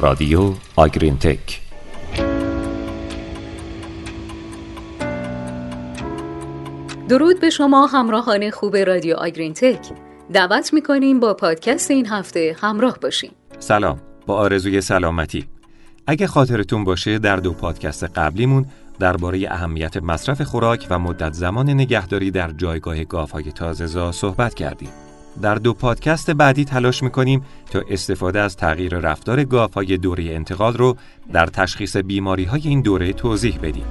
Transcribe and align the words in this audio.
رادیو 0.00 0.52
آگرین 0.76 1.18
تک. 1.18 1.60
درود 7.08 7.40
به 7.40 7.50
شما 7.50 7.86
همراهان 7.86 8.50
خوب 8.50 8.76
رادیو 8.76 9.16
آگرین 9.16 9.54
تک. 9.54 9.92
دعوت 10.32 10.72
می‌کنیم 10.74 11.20
با 11.20 11.34
پادکست 11.34 11.90
این 11.90 12.06
هفته 12.06 12.56
همراه 12.60 12.98
باشیم. 13.02 13.30
سلام 13.58 14.00
با 14.26 14.34
آرزوی 14.34 14.80
سلامتی. 14.80 15.46
اگه 16.06 16.26
خاطرتون 16.26 16.84
باشه 16.84 17.18
در 17.18 17.36
دو 17.36 17.52
پادکست 17.52 18.04
قبلیمون 18.04 18.66
درباره 18.98 19.46
اهمیت 19.50 19.96
مصرف 19.96 20.42
خوراک 20.42 20.86
و 20.90 20.98
مدت 20.98 21.32
زمان 21.32 21.70
نگهداری 21.70 22.30
در 22.30 22.50
جایگاه 22.50 23.04
گاوهای 23.04 23.52
تازه‌زا 23.52 24.12
صحبت 24.12 24.54
کردیم. 24.54 24.90
در 25.42 25.54
دو 25.54 25.74
پادکست 25.74 26.30
بعدی 26.30 26.64
تلاش 26.64 27.02
می‌کنیم 27.02 27.44
تا 27.70 27.82
استفاده 27.90 28.40
از 28.40 28.56
تغییر 28.56 28.98
رفتار 28.98 29.44
گاوهای 29.44 29.96
دوره 29.96 30.24
انتقال 30.24 30.74
رو 30.76 30.96
در 31.32 31.46
تشخیص 31.46 31.96
بیماری 31.96 32.44
های 32.44 32.62
این 32.64 32.82
دوره 32.82 33.12
توضیح 33.12 33.58
بدیم. 33.62 33.84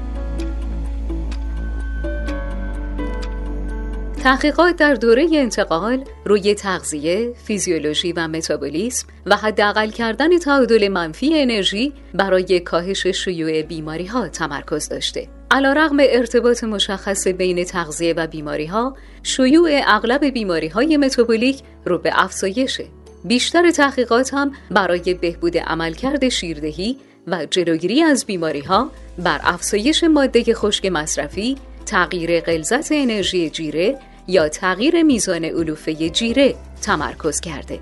تحقیقات 4.24 4.76
در 4.76 4.94
دوره 4.94 5.28
انتقال 5.34 6.04
روی 6.26 6.56
تغذیه، 6.56 7.34
فیزیولوژی 7.44 8.14
و 8.14 8.28
متابولیسم 8.28 9.08
و 9.26 9.36
حداقل 9.36 9.90
کردن 9.90 10.38
تعادل 10.38 10.88
منفی 10.88 11.42
انرژی 11.42 11.94
برای 12.14 12.60
کاهش 12.60 13.08
شیوع 13.08 13.62
بیماری 13.62 14.06
ها 14.06 14.28
تمرکز 14.28 14.90
داشته. 14.90 15.39
علیرغم 15.52 15.98
ارتباط 16.00 16.64
مشخص 16.64 17.28
بین 17.28 17.64
تغذیه 17.64 18.14
و 18.14 18.28
بیماری 18.28 18.66
ها، 18.66 18.96
شیوع 19.24 19.70
اغلب 19.88 20.26
بیماری 20.26 20.68
های 20.68 20.98
متابولیک 20.98 21.60
رو 21.86 21.98
به 21.98 22.12
افزایشه. 22.14 22.86
بیشتر 23.24 23.72
تحقیقات 23.72 24.34
هم 24.34 24.52
برای 24.72 25.14
بهبود 25.14 25.58
عملکرد 25.58 26.30
شیردهی 26.30 26.98
و 27.28 27.46
جلوگیری 27.46 28.04
از 28.04 28.26
بیماری 28.26 28.60
ها 28.60 28.92
بر 29.18 29.40
افزایش 29.44 30.04
ماده 30.04 30.54
خشک 30.54 30.86
مصرفی، 30.86 31.58
تغییر 31.86 32.40
غلظت 32.40 32.92
انرژی 32.92 33.50
جیره 33.50 33.98
یا 34.28 34.50
تغییر 34.50 35.04
میزان 35.04 35.46
علوفه 35.46 36.10
جیره 36.10 36.56
تمرکز 36.82 37.40
کرده. 37.40 37.80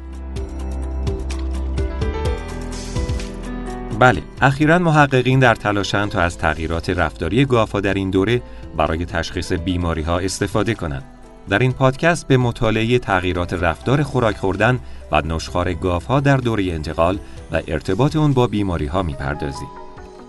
بله، 3.99 4.21
اخیرا 4.41 4.79
محققین 4.79 5.39
در 5.39 5.55
تلاشند 5.55 6.09
تا 6.09 6.21
از 6.21 6.37
تغییرات 6.37 6.89
رفتاری 6.89 7.45
گاوها 7.45 7.79
در 7.79 7.93
این 7.93 8.09
دوره 8.09 8.41
برای 8.77 9.05
تشخیص 9.05 9.51
بیماری 9.53 10.01
ها 10.01 10.19
استفاده 10.19 10.73
کنند. 10.73 11.03
در 11.49 11.59
این 11.59 11.73
پادکست 11.73 12.27
به 12.27 12.37
مطالعه 12.37 12.99
تغییرات 12.99 13.53
رفتار 13.53 14.03
خوراک 14.03 14.37
خوردن 14.37 14.79
و 15.11 15.21
نشخار 15.21 15.73
گاوها 15.73 16.19
در 16.19 16.37
دوره 16.37 16.63
انتقال 16.63 17.19
و 17.51 17.61
ارتباط 17.67 18.15
اون 18.15 18.33
با 18.33 18.47
بیماری 18.47 18.85
ها 18.85 19.03
می‌پردازیم. 19.03 19.67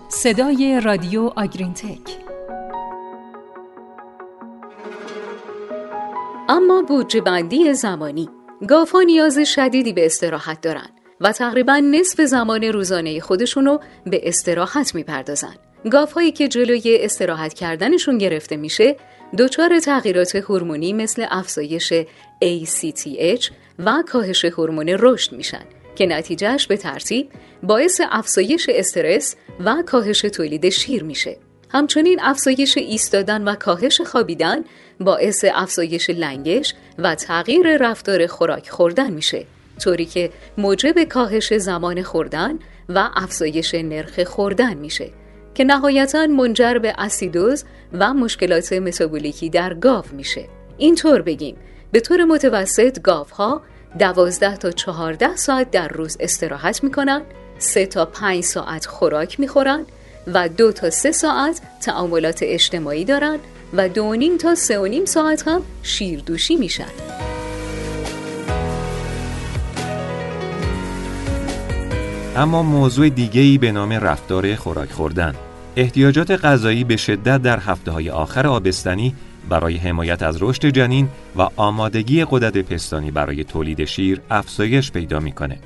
صدای 0.09 0.81
رادیو 0.83 1.31
آگرین 1.35 1.73
تک 1.73 2.17
اما 6.49 6.81
بودجه 6.87 7.21
بندی 7.21 7.73
زمانی 7.73 8.29
گاوها 8.67 9.01
نیاز 9.01 9.39
شدیدی 9.39 9.93
به 9.93 10.05
استراحت 10.05 10.61
دارن 10.61 10.89
و 11.21 11.31
تقریبا 11.31 11.77
نصف 11.77 12.21
زمان 12.21 12.63
روزانه 12.63 13.19
خودشونو 13.19 13.77
به 14.05 14.21
استراحت 14.23 14.95
می‌پردازن. 14.95 15.55
گاوهایی 15.91 16.31
که 16.31 16.47
جلوی 16.47 16.97
استراحت 17.01 17.53
کردنشون 17.53 18.17
گرفته 18.17 18.57
میشه 18.57 18.95
دچار 19.37 19.79
تغییرات 19.79 20.35
هورمونی 20.35 20.93
مثل 20.93 21.25
افزایش 21.29 21.93
ACTH 22.43 23.51
و 23.79 24.03
کاهش 24.07 24.45
هورمون 24.45 24.89
رشد 24.99 25.31
میشن 25.31 25.63
که 25.95 26.05
نتیجهش 26.05 26.67
به 26.67 26.77
ترتیب 26.77 27.29
باعث 27.63 28.01
افزایش 28.11 28.69
استرس 28.69 29.35
و 29.65 29.83
کاهش 29.85 30.21
تولید 30.21 30.69
شیر 30.69 31.03
میشه. 31.03 31.37
همچنین 31.69 32.19
افزایش 32.21 32.77
ایستادن 32.77 33.43
و 33.47 33.55
کاهش 33.55 34.01
خوابیدن 34.01 34.63
باعث 34.99 35.45
افزایش 35.53 36.09
لنگش 36.09 36.73
و 36.97 37.15
تغییر 37.15 37.77
رفتار 37.77 38.27
خوراک 38.27 38.69
خوردن 38.69 39.11
میشه 39.11 39.45
طوری 39.79 40.05
که 40.05 40.31
موجب 40.57 41.03
کاهش 41.03 41.53
زمان 41.53 42.03
خوردن 42.03 42.59
و 42.89 43.09
افزایش 43.15 43.75
نرخ 43.75 44.23
خوردن 44.23 44.73
میشه 44.73 45.09
که 45.53 45.63
نهایتا 45.63 46.27
منجر 46.27 46.77
به 46.77 46.93
اسیدوز 46.97 47.63
و 47.93 48.13
مشکلات 48.13 48.73
متابولیکی 48.73 49.49
در 49.49 49.73
گاو 49.73 50.05
میشه. 50.11 50.45
اینطور 50.77 51.21
بگیم 51.21 51.55
به 51.91 51.99
طور 51.99 52.23
متوسط 52.23 53.01
گاوها 53.01 53.61
دوازده 53.99 54.57
تا 54.57 54.71
چهارده 54.71 55.35
ساعت 55.35 55.71
در 55.71 55.87
روز 55.87 56.17
استراحت 56.19 56.83
می‌کنن 56.83 57.21
سه 57.57 57.85
تا 57.85 58.05
پنج 58.05 58.43
ساعت 58.43 58.85
خوراک 58.85 59.39
می‌خورن 59.39 59.85
و 60.27 60.49
دو 60.49 60.71
تا 60.71 60.89
سه 60.89 61.11
ساعت 61.11 61.61
تعاملات 61.81 62.39
اجتماعی 62.41 63.05
دارن 63.05 63.39
و 63.73 63.89
دو 63.89 64.15
نیم 64.15 64.37
تا 64.37 64.55
سه 64.55 64.79
و 64.79 64.85
نیم 64.85 65.05
ساعت 65.05 65.47
هم 65.47 65.61
شیردوشی 65.83 66.55
میشن. 66.55 67.28
اما 72.39 72.63
موضوع 72.63 73.09
دیگه 73.09 73.41
ای 73.41 73.57
به 73.57 73.71
نام 73.71 73.93
رفتار 73.93 74.55
خوراک 74.55 74.91
خوردن 74.91 75.33
احتیاجات 75.75 76.31
غذایی 76.31 76.83
به 76.83 76.97
شدت 76.97 77.41
در 77.41 77.59
هفته 77.59 77.91
های 77.91 78.09
آخر 78.09 78.47
آبستنی 78.47 79.15
برای 79.49 79.77
حمایت 79.77 80.23
از 80.23 80.37
رشد 80.41 80.65
جنین 80.65 81.09
و 81.37 81.47
آمادگی 81.55 82.25
قدرت 82.29 82.57
پستانی 82.57 83.11
برای 83.11 83.43
تولید 83.43 83.85
شیر 83.85 84.21
افزایش 84.29 84.91
پیدا 84.91 85.19
می‌کنه. 85.19 85.59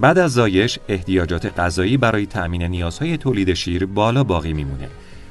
بعد 0.00 0.18
از 0.18 0.32
زایش 0.32 0.78
احتیاجات 0.88 1.58
غذایی 1.58 1.96
برای 1.96 2.26
تأمین 2.26 2.62
نیازهای 2.62 3.16
تولید 3.16 3.54
شیر 3.54 3.86
بالا 3.86 4.24
باقی 4.24 4.52
میمونه 4.52 4.88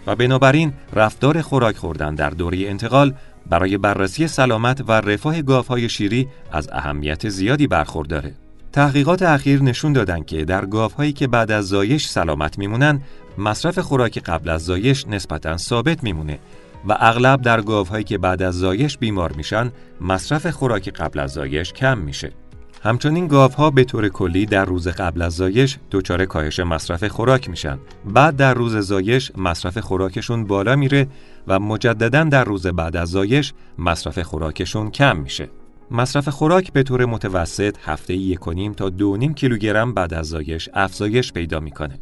و 0.07 0.15
بنابراین 0.15 0.73
رفتار 0.93 1.41
خوراک 1.41 1.77
خوردن 1.77 2.15
در 2.15 2.29
دوره 2.29 2.57
انتقال 2.57 3.13
برای 3.49 3.77
بررسی 3.77 4.27
سلامت 4.27 4.83
و 4.87 4.91
رفاه 4.91 5.41
گاوهای 5.41 5.89
شیری 5.89 6.27
از 6.51 6.69
اهمیت 6.71 7.29
زیادی 7.29 7.67
برخورداره. 7.67 8.33
تحقیقات 8.73 9.21
اخیر 9.21 9.61
نشون 9.63 9.93
دادن 9.93 10.23
که 10.23 10.45
در 10.45 10.65
گاوهایی 10.65 11.13
که 11.13 11.27
بعد 11.27 11.51
از 11.51 11.67
زایش 11.67 12.07
سلامت 12.07 12.57
میمونن 12.57 13.01
مصرف 13.37 13.79
خوراک 13.79 14.19
قبل 14.19 14.49
از 14.49 14.65
زایش 14.65 15.07
نسبتا 15.07 15.57
ثابت 15.57 16.03
میمونه 16.03 16.39
و 16.87 16.97
اغلب 16.99 17.41
در 17.41 17.61
گاوهایی 17.61 18.03
که 18.03 18.17
بعد 18.17 18.41
از 18.41 18.55
زایش 18.55 18.97
بیمار 18.97 19.31
میشن 19.31 19.71
مصرف 20.01 20.47
خوراک 20.47 20.89
قبل 20.89 21.19
از 21.19 21.31
زایش 21.31 21.73
کم 21.73 21.97
میشه. 21.97 22.31
همچنین 22.83 23.27
گاوها 23.27 23.69
به 23.69 23.83
طور 23.83 24.09
کلی 24.09 24.45
در 24.45 24.65
روز 24.65 24.87
قبل 24.87 25.21
از 25.21 25.33
زایش 25.33 25.77
دچار 25.91 26.25
کاهش 26.25 26.59
مصرف 26.59 27.03
خوراک 27.03 27.49
میشن. 27.49 27.79
بعد 28.05 28.35
در 28.35 28.53
روز 28.53 28.77
زایش 28.77 29.31
مصرف 29.37 29.77
خوراکشون 29.77 30.45
بالا 30.45 30.75
میره 30.75 31.07
و 31.47 31.59
مجددا 31.59 32.23
در 32.23 32.43
روز 32.43 32.67
بعد 32.67 32.97
از 32.97 33.09
زایش 33.09 33.53
مصرف 33.77 34.19
خوراکشون 34.19 34.91
کم 34.91 35.17
میشه. 35.17 35.49
مصرف 35.91 36.29
خوراک 36.29 36.73
به 36.73 36.83
طور 36.83 37.05
متوسط 37.05 37.75
هفته 37.83 38.13
یک 38.13 38.39
تا 38.77 38.89
دو 38.89 39.17
نیم 39.17 39.33
کیلوگرم 39.33 39.93
بعد 39.93 40.13
از 40.13 40.27
زایش 40.27 40.69
افزایش 40.73 41.33
پیدا 41.33 41.59
می‌کنه. 41.59 41.99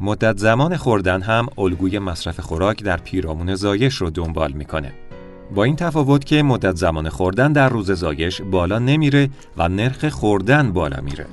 مدت 0.00 0.38
زمان 0.38 0.76
خوردن 0.76 1.22
هم 1.22 1.46
الگوی 1.58 1.98
مصرف 1.98 2.40
خوراک 2.40 2.82
در 2.84 2.96
پیرامون 2.96 3.54
زایش 3.54 3.94
رو 3.94 4.10
دنبال 4.10 4.52
می‌کنه. 4.52 4.92
با 5.54 5.64
این 5.64 5.76
تفاوت 5.76 6.24
که 6.24 6.42
مدت 6.42 6.76
زمان 6.76 7.08
خوردن 7.08 7.52
در 7.52 7.68
روز 7.68 7.90
زایش 7.90 8.42
بالا 8.42 8.78
نمیره 8.78 9.30
و 9.56 9.68
نرخ 9.68 10.08
خوردن 10.08 10.72
بالا 10.72 11.00
میره. 11.00 11.26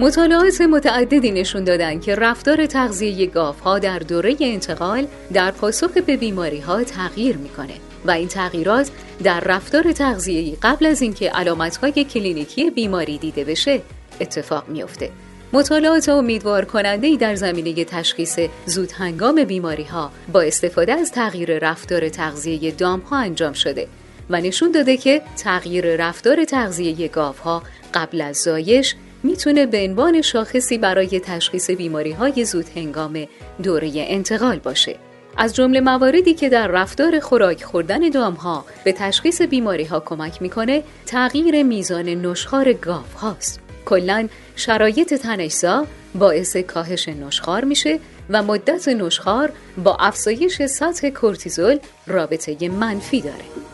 مطالعات 0.00 0.60
متعددی 0.60 1.30
نشون 1.30 1.64
دادن 1.64 2.00
که 2.00 2.14
رفتار 2.14 2.66
تغذیه 2.66 3.30
ها 3.64 3.78
در 3.78 3.98
دوره 3.98 4.36
انتقال 4.40 5.06
در 5.32 5.50
پاسخ 5.50 5.90
به 5.90 6.16
بیماری 6.16 6.60
ها 6.60 6.84
تغییر 6.84 7.36
می‌کنه 7.36 7.74
و 8.04 8.10
این 8.10 8.28
تغییرات 8.28 8.90
در 9.24 9.40
رفتار 9.40 9.92
تغذیه‌ای 9.92 10.56
قبل 10.62 10.86
از 10.86 11.02
اینکه 11.02 11.30
علامت‌های 11.30 12.04
کلینیکی 12.04 12.70
بیماری 12.70 13.18
دیده 13.18 13.44
بشه 13.44 13.80
اتفاق 14.20 14.68
میافته. 14.68 15.10
مطالعات 15.52 16.08
امیدوار 16.08 16.64
کننده 16.64 17.16
در 17.16 17.34
زمینه 17.34 17.84
تشخیص 17.84 18.38
زود 18.66 18.92
هنگام 18.92 19.44
بیماری 19.44 19.84
ها 19.84 20.10
با 20.32 20.42
استفاده 20.42 20.92
از 20.92 21.12
تغییر 21.12 21.58
رفتار 21.58 22.08
تغذیه 22.08 22.70
دام 22.70 23.00
ها 23.00 23.18
انجام 23.18 23.52
شده 23.52 23.88
و 24.30 24.40
نشون 24.40 24.70
داده 24.70 24.96
که 24.96 25.22
تغییر 25.36 25.96
رفتار 25.96 26.44
تغذیه 26.44 27.08
گاو 27.08 27.34
ها 27.44 27.62
قبل 27.94 28.20
از 28.20 28.36
زایش 28.36 28.94
می‌تونه 29.24 29.66
به 29.66 29.84
عنوان 29.84 30.22
شاخصی 30.22 30.78
برای 30.78 31.20
تشخیص 31.20 31.70
بیماری 31.70 32.12
های 32.12 32.44
زود 32.44 32.66
هنگام 32.76 33.26
دوره 33.62 33.90
انتقال 33.94 34.58
باشه. 34.58 34.96
از 35.36 35.54
جمله 35.54 35.80
مواردی 35.80 36.34
که 36.34 36.48
در 36.48 36.66
رفتار 36.68 37.20
خوراک 37.20 37.64
خوردن 37.64 38.08
دام 38.08 38.34
ها 38.34 38.64
به 38.84 38.92
تشخیص 38.92 39.42
بیماری 39.42 39.84
ها 39.84 40.00
کمک 40.00 40.42
می‌کنه 40.42 40.82
تغییر 41.06 41.62
میزان 41.62 42.08
نشخار 42.08 42.72
گاو 42.72 43.04
هاست. 43.20 43.60
کلا 43.84 44.28
شرایط 44.56 45.14
تنشزا 45.14 45.86
باعث 46.14 46.56
کاهش 46.56 47.08
نشخار 47.08 47.64
میشه 47.64 47.98
و 48.30 48.42
مدت 48.42 48.88
نشخار 48.88 49.52
با 49.84 49.96
افزایش 50.00 50.62
سطح 50.62 51.10
کورتیزول 51.10 51.78
رابطه 52.06 52.68
منفی 52.68 53.20
داره. 53.20 53.73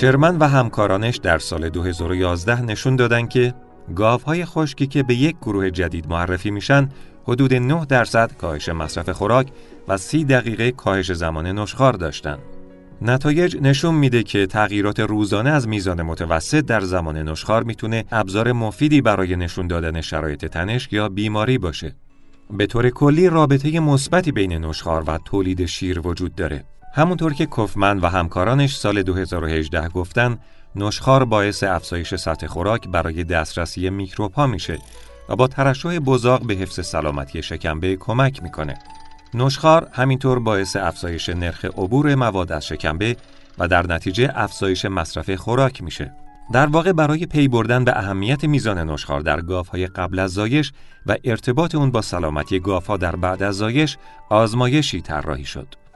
شرمن 0.00 0.38
و 0.38 0.48
همکارانش 0.48 1.16
در 1.16 1.38
سال 1.38 1.68
2011 1.68 2.62
نشون 2.62 2.96
دادن 2.96 3.26
که 3.26 3.54
گاوهای 3.94 4.44
خشکی 4.44 4.86
که 4.86 5.02
به 5.02 5.14
یک 5.14 5.36
گروه 5.42 5.70
جدید 5.70 6.08
معرفی 6.08 6.50
میشن 6.50 6.88
حدود 7.24 7.54
9 7.54 7.84
درصد 7.84 8.32
کاهش 8.32 8.68
مصرف 8.68 9.08
خوراک 9.08 9.48
و 9.88 9.96
30 9.96 10.24
دقیقه 10.24 10.70
کاهش 10.70 11.12
زمان 11.12 11.46
نشخار 11.46 11.92
داشتن. 11.92 12.38
نتایج 13.02 13.56
نشون 13.60 13.94
میده 13.94 14.22
که 14.22 14.46
تغییرات 14.46 15.00
روزانه 15.00 15.50
از 15.50 15.68
میزان 15.68 16.02
متوسط 16.02 16.64
در 16.64 16.80
زمان 16.80 17.16
نشخار 17.28 17.62
می‌تونه 17.62 18.04
ابزار 18.12 18.52
مفیدی 18.52 19.00
برای 19.00 19.36
نشون 19.36 19.66
دادن 19.66 20.00
شرایط 20.00 20.44
تنش 20.44 20.88
یا 20.92 21.08
بیماری 21.08 21.58
باشه. 21.58 21.96
به 22.50 22.66
طور 22.66 22.90
کلی 22.90 23.28
رابطه 23.28 23.80
مثبتی 23.80 24.32
بین 24.32 24.52
نشخار 24.52 25.04
و 25.06 25.18
تولید 25.18 25.66
شیر 25.66 26.00
وجود 26.06 26.34
داره. 26.34 26.64
همونطور 26.98 27.34
که 27.34 27.46
کفمن 27.46 27.98
و 27.98 28.06
همکارانش 28.06 28.76
سال 28.76 29.02
2018 29.02 29.88
گفتن 29.88 30.38
نشخار 30.76 31.24
باعث 31.24 31.62
افزایش 31.62 32.14
سطح 32.14 32.46
خوراک 32.46 32.88
برای 32.88 33.24
دسترسی 33.24 33.90
میکروب 33.90 34.40
میشه 34.40 34.78
و 35.28 35.36
با 35.36 35.46
ترشح 35.46 35.98
بزاق 35.98 36.46
به 36.46 36.54
حفظ 36.54 36.86
سلامتی 36.86 37.42
شکمبه 37.42 37.96
کمک 37.96 38.42
می‌کنه. 38.42 38.78
نشخار 39.34 39.88
همینطور 39.92 40.38
باعث 40.38 40.76
افزایش 40.76 41.28
نرخ 41.28 41.64
عبور 41.64 42.14
مواد 42.14 42.52
از 42.52 42.66
شکمبه 42.66 43.16
و 43.58 43.68
در 43.68 43.86
نتیجه 43.86 44.32
افزایش 44.34 44.84
مصرف 44.84 45.30
خوراک 45.30 45.82
میشه. 45.82 46.12
در 46.52 46.66
واقع 46.66 46.92
برای 46.92 47.26
پی 47.26 47.48
بردن 47.48 47.84
به 47.84 47.98
اهمیت 47.98 48.44
میزان 48.44 48.90
نشخار 48.90 49.20
در 49.20 49.40
گاوهای 49.40 49.86
قبل 49.86 50.18
از 50.18 50.30
زایش 50.30 50.72
و 51.06 51.16
ارتباط 51.24 51.74
اون 51.74 51.90
با 51.90 52.02
سلامتی 52.02 52.60
گاوها 52.60 52.96
در 52.96 53.16
بعد 53.16 53.42
از 53.42 53.56
زایش 53.56 53.96
آزمایشی 54.28 55.00
طراحی 55.00 55.44
شد. 55.44 55.87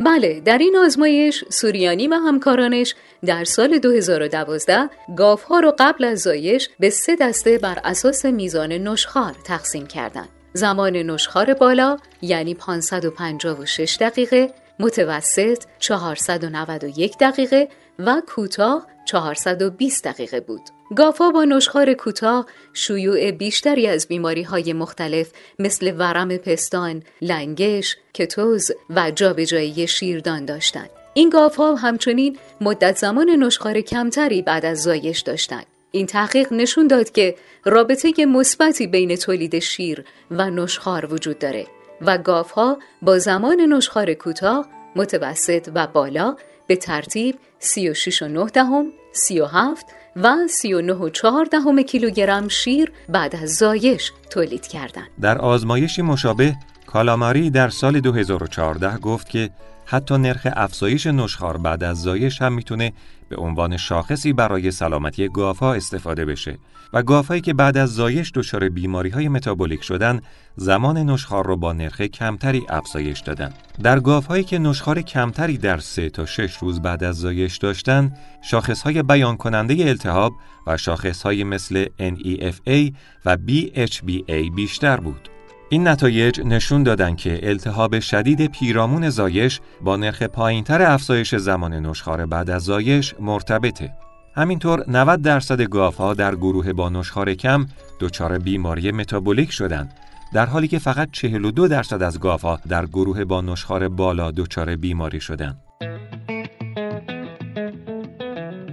بله 0.00 0.40
در 0.40 0.58
این 0.58 0.76
آزمایش 0.76 1.44
سوریانی 1.48 2.08
و 2.08 2.14
همکارانش 2.14 2.94
در 3.24 3.44
سال 3.44 3.78
2012 3.78 4.90
گاوها 5.16 5.60
رو 5.60 5.74
قبل 5.78 6.04
از 6.04 6.18
زایش 6.18 6.68
به 6.80 6.90
سه 6.90 7.16
دسته 7.16 7.58
بر 7.58 7.78
اساس 7.84 8.24
میزان 8.24 8.72
نشخار 8.72 9.34
تقسیم 9.44 9.86
کردند. 9.86 10.28
زمان 10.52 10.96
نشخار 10.96 11.54
بالا 11.54 11.96
یعنی 12.22 12.54
556 12.54 13.96
دقیقه، 14.00 14.50
متوسط 14.78 15.64
491 15.78 17.18
دقیقه 17.18 17.68
و 17.98 18.22
کوتاه 18.26 18.86
420 19.04 20.04
دقیقه 20.04 20.40
بود. 20.40 20.62
گافا 20.96 21.30
با 21.30 21.44
نشخار 21.44 21.92
کوتاه 21.92 22.46
شیوع 22.72 23.30
بیشتری 23.30 23.86
از 23.86 24.08
بیماری 24.08 24.42
های 24.42 24.72
مختلف 24.72 25.30
مثل 25.58 25.94
ورم 25.98 26.36
پستان، 26.36 27.02
لنگش، 27.22 27.96
کتوز 28.14 28.70
و 28.90 29.10
جابجایی 29.10 29.88
شیردان 29.88 30.44
داشتند. 30.44 30.90
این 31.14 31.30
گافها 31.30 31.74
همچنین 31.74 32.38
مدت 32.60 32.96
زمان 32.96 33.30
نشخار 33.30 33.80
کمتری 33.80 34.42
بعد 34.42 34.64
از 34.64 34.82
زایش 34.82 35.20
داشتند. 35.20 35.66
این 35.90 36.06
تحقیق 36.06 36.52
نشون 36.52 36.86
داد 36.86 37.10
که 37.10 37.34
رابطه 37.64 38.26
مثبتی 38.26 38.86
بین 38.86 39.16
تولید 39.16 39.58
شیر 39.58 40.04
و 40.30 40.50
نشخار 40.50 41.14
وجود 41.14 41.38
داره 41.38 41.66
و 42.00 42.18
گاوها 42.18 42.78
با 43.02 43.18
زمان 43.18 43.60
نشخار 43.60 44.14
کوتاه، 44.14 44.68
متوسط 44.96 45.68
و 45.74 45.86
بالا 45.86 46.36
به 46.66 46.76
ترتیب 46.76 47.34
36 47.58 48.22
و 48.22 48.28
9 48.28 48.46
دهم، 48.46 48.92
37 49.12 49.86
و 50.22 50.48
39 50.48 50.92
و 50.92 51.08
4 51.08 51.44
دهم 51.44 51.82
کیلوگرم 51.82 52.48
شیر 52.48 52.92
بعد 53.08 53.36
از 53.36 53.54
زایش 53.54 54.12
تولید 54.30 54.66
کردند. 54.66 55.08
در 55.20 55.38
آزمایشی 55.38 56.02
مشابه 56.02 56.54
کالاماری 56.86 57.50
در 57.50 57.68
سال 57.68 58.00
2014 58.00 58.98
گفت 58.98 59.28
که 59.28 59.50
حتی 59.90 60.18
نرخ 60.18 60.46
افزایش 60.56 61.06
نشخار 61.06 61.56
بعد 61.56 61.84
از 61.84 62.02
زایش 62.02 62.42
هم 62.42 62.52
می‌تونه 62.52 62.92
به 63.28 63.36
عنوان 63.36 63.76
شاخصی 63.76 64.32
برای 64.32 64.70
سلامتی 64.70 65.28
گاوها 65.28 65.74
استفاده 65.74 66.24
بشه 66.24 66.58
و 66.92 67.02
گاوهایی 67.02 67.40
که 67.40 67.54
بعد 67.54 67.76
از 67.76 67.94
زایش 67.94 68.32
دچار 68.34 68.68
بیماری 68.68 69.10
های 69.10 69.28
متابولیک 69.28 69.82
شدن 69.82 70.20
زمان 70.56 70.98
نشخار 70.98 71.46
رو 71.46 71.56
با 71.56 71.72
نرخ 71.72 72.00
کمتری 72.00 72.62
افزایش 72.68 73.20
دادن. 73.20 73.52
در 73.82 74.00
گاوهایی 74.00 74.44
که 74.44 74.58
نشخار 74.58 75.02
کمتری 75.02 75.58
در 75.58 75.78
3 75.78 76.10
تا 76.10 76.26
6 76.26 76.56
روز 76.56 76.82
بعد 76.82 77.04
از 77.04 77.16
زایش 77.16 77.56
داشتن 77.56 78.12
شاخص 78.42 78.82
های 78.82 79.02
بیان 79.02 79.36
کننده 79.36 79.74
التهاب 79.74 80.32
و 80.66 80.76
شاخص 80.76 81.22
های 81.22 81.44
مثل 81.44 81.84
NEFA 82.00 82.92
و 83.24 83.36
BHBA 83.48 84.54
بیشتر 84.54 84.96
بود. 84.96 85.28
این 85.70 85.88
نتایج 85.88 86.40
نشون 86.40 86.82
دادن 86.82 87.16
که 87.16 87.40
التهاب 87.42 88.00
شدید 88.00 88.50
پیرامون 88.50 89.10
زایش 89.10 89.60
با 89.80 89.96
نرخ 89.96 90.22
پایینتر 90.22 90.82
افزایش 90.82 91.34
زمان 91.34 91.72
نشخار 91.74 92.26
بعد 92.26 92.50
از 92.50 92.62
زایش 92.62 93.14
مرتبطه. 93.20 93.92
همینطور 94.34 94.84
90 94.88 95.22
درصد 95.22 95.62
گاوها 95.62 96.14
در 96.14 96.34
گروه 96.34 96.72
با 96.72 96.88
نشخار 96.88 97.34
کم 97.34 97.66
دچار 98.00 98.38
بیماری 98.38 98.92
متابولیک 98.92 99.50
شدند 99.50 99.92
در 100.34 100.46
حالی 100.46 100.68
که 100.68 100.78
فقط 100.78 101.08
42 101.12 101.68
درصد 101.68 102.02
از 102.02 102.20
گاوها 102.20 102.60
در 102.68 102.86
گروه 102.86 103.24
با 103.24 103.40
نشخار 103.40 103.88
بالا 103.88 104.30
دچار 104.30 104.76
بیماری 104.76 105.20
شدند. 105.20 105.56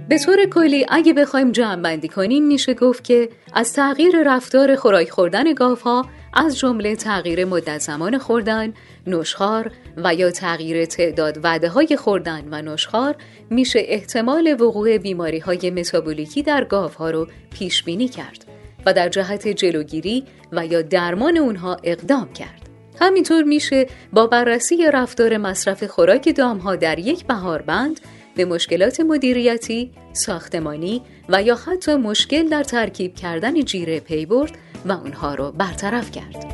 به 0.08 0.18
طور 0.18 0.36
کلی 0.46 0.86
اگه 0.88 1.12
بخوایم 1.12 1.52
جمع 1.52 1.82
بندی 1.82 2.08
کنیم 2.08 2.46
میشه 2.46 2.74
گفت 2.74 3.04
که 3.04 3.28
از 3.54 3.72
تغییر 3.72 4.22
رفتار 4.26 4.76
خوراک 4.76 5.10
خوردن 5.10 5.54
گاوها 5.54 6.06
از 6.38 6.58
جمله 6.58 6.96
تغییر 6.96 7.44
مدت 7.44 7.78
زمان 7.78 8.18
خوردن، 8.18 8.74
نشخار 9.06 9.70
و 9.96 10.14
یا 10.14 10.30
تغییر 10.30 10.84
تعداد 10.84 11.38
وعده 11.44 11.68
های 11.68 11.96
خوردن 11.96 12.48
و 12.50 12.62
نشخار 12.62 13.16
میشه 13.50 13.82
احتمال 13.84 14.56
وقوع 14.60 14.98
بیماری 14.98 15.38
های 15.38 15.70
متابولیکی 15.70 16.42
در 16.42 16.64
گاوها 16.64 17.10
رو 17.10 17.28
پیش 17.50 17.82
بینی 17.82 18.08
کرد 18.08 18.44
و 18.86 18.92
در 18.92 19.08
جهت 19.08 19.48
جلوگیری 19.48 20.24
و 20.52 20.66
یا 20.66 20.82
درمان 20.82 21.36
اونها 21.36 21.76
اقدام 21.84 22.32
کرد. 22.32 22.68
همینطور 23.00 23.42
میشه 23.42 23.86
با 24.12 24.26
بررسی 24.26 24.90
رفتار 24.92 25.36
مصرف 25.36 25.84
خوراک 25.84 26.36
دامها 26.36 26.76
در 26.76 26.98
یک 26.98 27.26
بهاربند 27.26 28.00
به 28.36 28.44
مشکلات 28.44 29.00
مدیریتی، 29.00 29.90
ساختمانی 30.12 31.02
و 31.28 31.42
یا 31.42 31.54
حتی 31.54 31.94
مشکل 31.94 32.48
در 32.48 32.62
ترکیب 32.62 33.14
کردن 33.14 33.64
جیره 33.64 34.00
پی 34.00 34.26
برد 34.26 34.58
و 34.84 34.92
اونها 34.92 35.34
رو 35.34 35.52
برطرف 35.52 36.10
کرد. 36.10 36.46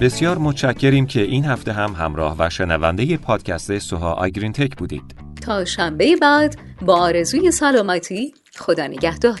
بسیار 0.00 0.38
متشکریم 0.38 1.06
که 1.06 1.22
این 1.22 1.44
هفته 1.44 1.72
هم 1.72 1.92
همراه 1.92 2.36
و 2.38 2.50
شنونده 2.50 3.16
پادکست 3.16 3.78
سوها 3.78 4.12
آگرین 4.12 4.52
تک 4.52 4.76
بودید. 4.76 5.14
تا 5.42 5.64
شنبه 5.64 6.16
بعد 6.16 6.56
با 6.82 6.96
آرزوی 6.96 7.50
سلامتی 7.50 8.34
خدا 8.56 8.86
نگهدار. 8.86 9.40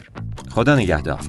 خدا 0.50 0.76
نگهدار. 0.76 1.20